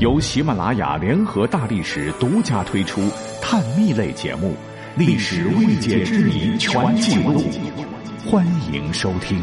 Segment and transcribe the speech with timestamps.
[0.00, 3.02] 由喜马拉雅联合大历史独家推出
[3.42, 4.54] 探秘类节目
[4.98, 7.38] 《历史未解之谜全记录》，
[8.26, 9.38] 欢迎收听。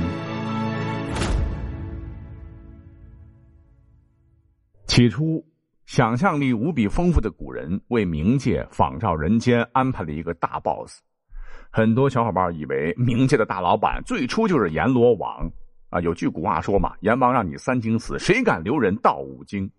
[4.88, 5.46] 起初，
[5.86, 11.02] 想象力无比丰富的古人为冥界仿照人间安排了一个大 boss。
[11.70, 15.48] 很多小伙伴以为冥界的大老板最初就是阎罗王
[15.92, 16.02] 啊。
[16.02, 19.70] 有句古话说嘛：“阎王让你三经死，谁敢留人道五经？”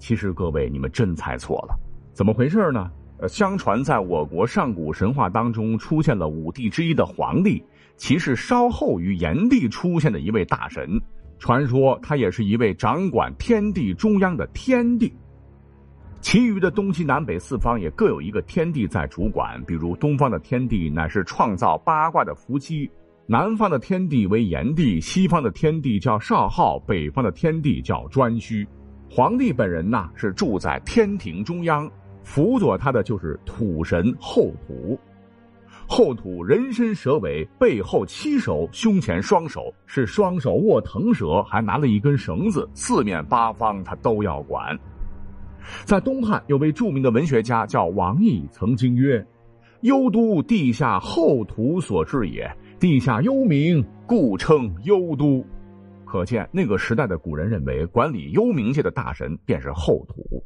[0.00, 1.78] 其实各位，你们真猜错了，
[2.12, 2.90] 怎么回事呢？
[3.18, 7.62] 呃，相传在我国上古神话当中出现了五帝之一的黄帝，
[7.98, 10.98] 其是稍后于炎帝出现的一位大神。
[11.38, 15.12] 传说他也是一位掌管天地中央的天帝。
[16.22, 22.90] 其余的东西南北四方也各有一个天帝在主管，比如东方的天帝乃是创造八卦的伏羲，
[23.26, 28.66] 南方的天帝为炎帝，西方的天帝叫少昊，北方的天帝叫颛顼。
[29.12, 31.90] 皇帝本人呐是住在天庭中央，
[32.22, 34.96] 辅佐他的就是土神后土。
[35.88, 44.78] 后土人身蛇尾，背后七手，胸前双手，是双手握腾蛇，还拿了一根绳子，四面八方他都要管。
[45.84, 49.26] 在东汉有位著名的文学家叫王逸，曾经曰
[49.82, 55.44] ：“幽都地下后土所治也，地下幽冥，故称幽都。”
[56.10, 60.44] 可见，那个时代的古人认为，管理幽冥界的大神便是后土。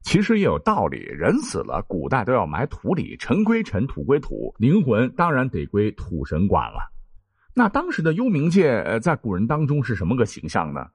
[0.00, 6.90] 其实也有道理，人死了，古代都要埋土里，尘归尘，土归土，灵魂当然得归土神管了。
[7.52, 10.86] 那当时的幽冥界，在古人当中是什么个形象呢？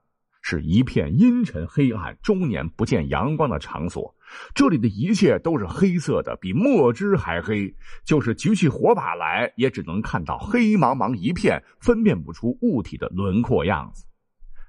[0.41, 4.13] 是一片阴沉黑暗、终年不见阳光的场所。
[4.53, 7.73] 这里的一切都是黑色的，比墨汁还黑。
[8.05, 14.05] 就是举起火把来，也只能看到黑茫茫一片，分辨不出物体的轮廓样子。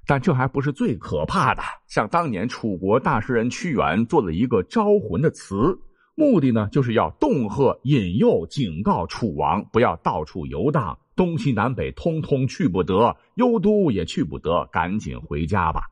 [0.06, 1.62] 但这还不是最可怕的。
[1.86, 5.78] 像当年楚国大诗人屈原做了一个招魂的词，
[6.14, 10.98] 目的呢，就是要恫吓、引诱、警告楚王，不要到处游荡。
[11.16, 15.88] 东西南北通通去不得，幽都也去不得，赶紧回家吧。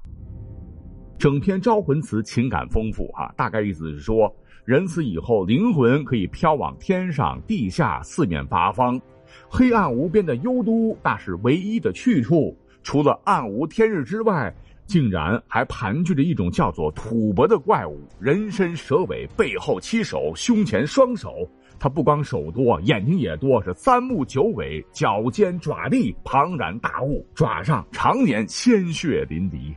[1.23, 4.29] 整篇招魂词情感丰富哈，大概意思是说，
[4.65, 9.01] 人死以后灵魂可以飘往天上、地下、四面八方，
[9.49, 12.59] 黑暗无边的幽都那是唯一的去处。
[12.83, 14.53] 除了暗无天日之外，
[14.85, 21.49] 竟然还盘踞着一种叫做吐蕃的怪物，人身蛇尾，背后七手，胸前双手。
[21.79, 29.73] 他不光手多，眼睛也多，是三目九尾，脚尖爪利，庞然大物，爪上常年鲜血淋漓。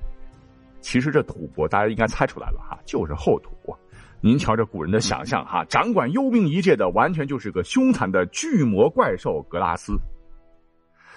[0.86, 3.50] 其实这吐蕃大家应该猜出来了哈，就是后土。
[4.22, 9.94] 您瞧这古人的想象哈，掌管幽冥一界的，完全就是个凶残的巨魔怪兽格拉斯。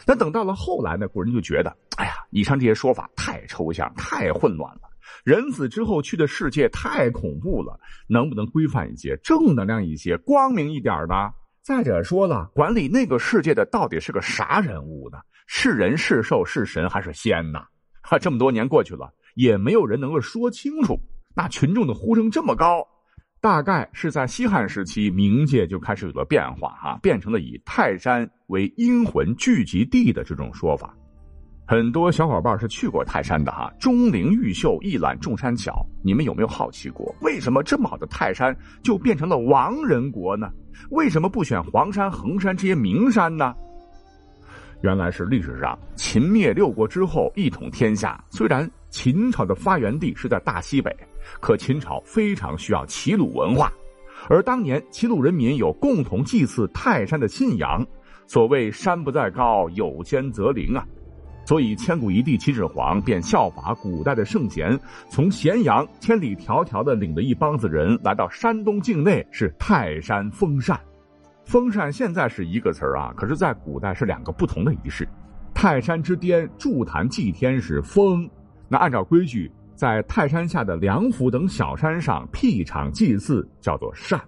[0.06, 4.80] 那等到了后来呢，古人就觉得，哎呀，以上这些说法太抽象，太混乱了。
[5.22, 11.30] 人死之后去的世界太恐怖了，能不能规范一些、正能量一些、光明一点呢？
[11.60, 15.18] 再者说了，管理那个世界的到底是个啥人物呢？
[15.46, 17.60] 是人是兽是神还是仙呢？
[18.02, 20.98] 哈，这么多年过去了，也没有人能够说清楚。
[21.32, 22.84] 那群众的呼声这么高，
[23.40, 30.92] 大概是在西汉时期，冥界就开始有了变化，哈，变成了以泰山为阴魂聚集地的这种说法。
[31.68, 35.86] 很多小伙伴是去过泰山的哈，钟灵毓秀，一览众山小。
[36.02, 40.50] 你们有没有好奇过，为什么这么好的泰山就变成了亡人国呢？
[40.90, 43.54] 为什么不选黄山、衡山这些名山呢？
[44.80, 50.94] 原来是历史上秦灭六国之后一统天下，虽然秦朝的发源地是在大西北，
[51.40, 53.72] 可秦朝非常需要齐鲁文化，
[54.28, 57.84] 而当年齐鲁人民有共同祭祀泰山的信仰，
[58.26, 60.86] 所谓山不在高，有仙则灵啊。
[61.44, 64.78] 所以，千古一帝秦始皇便效法古代的圣贤，
[65.08, 70.78] 从咸阳千里迢迢的领着一帮子人来到山东境内，是泰山封禅。
[71.48, 75.08] 封禅现在是一个词儿啊，可是，在古代是两个不同的仪式。
[75.54, 78.28] 泰山之巅筑坛祭天是封，
[78.68, 84.20] 那按照规矩，在泰山下的梁府等小山上辟场祭祀叫做禅。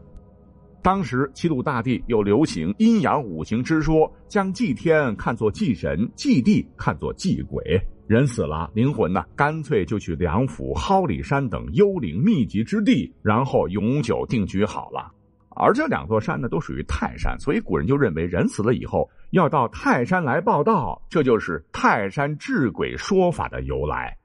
[0.81, 7.78] 当时齐鲁大地又流行阴阳五行之说，将祭天看作祭神，祭地看作祭鬼。
[8.06, 15.12] 人死了，灵魂呢，干脆就去梁府、蒿里山等幽灵密集之地，然后永久定居好了。
[15.56, 24.17] 而这两座山呢，都属于泰山，所以古人就认为人死了以后要到泰山来报道，这就是泰山治鬼说法的由来。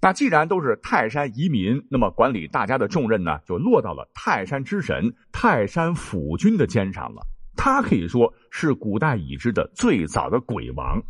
[0.00, 7.26] 那既然都是泰山移民，那么管理大家的重任呢，就落到了泰山之神泰山府君的肩上了。
[7.56, 11.00] 他可以说是古代已知的最早的鬼王。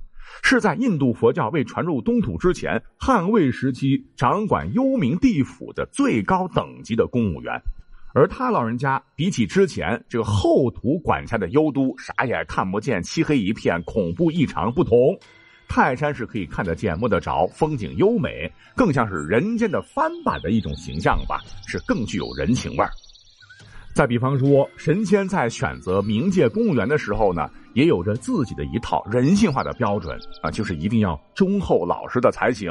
[0.43, 7.61] 是在印度佛教未传入东土之前，汉魏时期掌管幽冥地府的最高等级的公务员。
[8.14, 15.19] 而他老人家比起之前这个后土管辖的幽都，啥也看不见，漆黑一片，恐怖异常不同。
[15.69, 22.91] 泰山是可以看得见、摸得着，风景优美，更像是人间的翻版的一种形象吧，是更具有人情味儿。
[23.94, 32.70] 再比方说，神仙在选择冥界公务员的时候呢，也有着自己的一套人性化的标准啊，就是一定要忠厚老实的才行。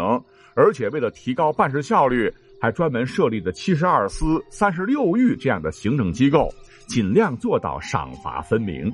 [0.54, 6.48] 而且为了提高办事效率，还专门设立的七十二司、三十六狱这样的行政机构，
[6.86, 8.94] 尽量做到赏罚分明。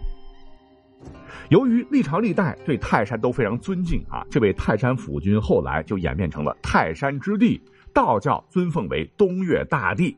[1.49, 7.61] 由于历朝历代对泰山都非常尊敬啊，这位泰山府君后来就演变成了泰山之地，
[7.93, 10.17] 道教尊奉为东岳大帝。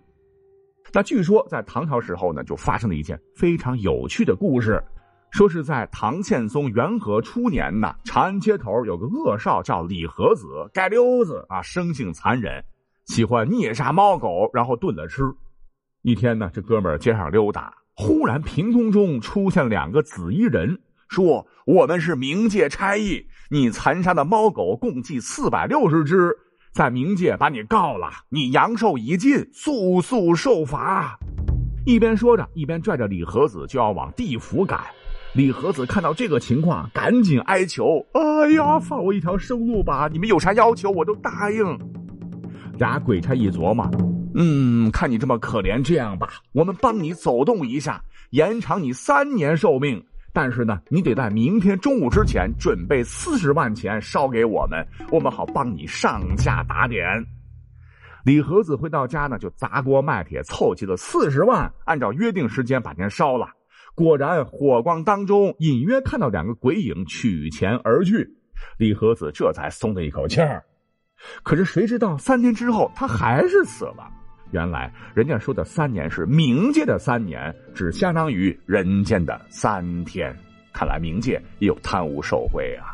[0.93, 4.83] 那据说在唐朝时候呢，就发生了一件非常有趣的故事，
[5.31, 12.63] 说是在唐宪宗元和初年呢，长安街头有个恶少叫李和子，街溜子啊，生性残忍，
[13.09, 15.23] 喜欢虐杀猫狗，然后炖了吃。
[16.03, 26.37] 一天呢，这哥们儿街上溜达，忽然凭空中出现两个紫衣人，说我们是冥界差役，你残杀的猫狗共计四百六十只。
[26.71, 31.17] 在冥界把你告了，你阳寿已尽，速速受罚。
[31.87, 34.81] 一边说着，一边拽着李和子就要往地府赶。
[35.33, 40.07] 李和子看到这个情况，赶紧哀求：“哎呀，放我一条生路吧！
[40.11, 41.79] 你们有啥要求，我都答应。”
[42.79, 43.91] 俩鬼差一琢磨，
[44.35, 50.01] 嗯，看你这么可怜，这样吧，我们帮你走动一下，延长你三年寿命。
[50.31, 57.03] 但是呢，你得在明天中午之前准备四十万钱烧给我们，我们好帮你上下打点。
[58.23, 63.49] 李和子回到家呢，就砸锅卖铁凑齐了四十万，按照约定时间把钱烧了。
[63.93, 68.35] 果然，火光当中隐约看到两个鬼影取钱而去。
[68.77, 70.63] 李和子这才松了一口气儿。
[71.43, 74.09] 可是谁知道三天之后他还是死了。
[74.51, 80.35] 原来人家说的三年是冥界的三年，只相当于人间的三天。
[80.73, 82.88] 看来冥界也有贪污受贿啊。